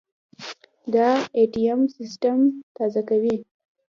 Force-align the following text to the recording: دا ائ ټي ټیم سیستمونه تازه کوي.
دا 0.93 1.07
ائ 1.37 1.43
ټي 1.53 1.59
ټیم 1.65 1.79
سیستمونه 1.95 2.47
تازه 2.75 3.01
کوي. 3.09 3.35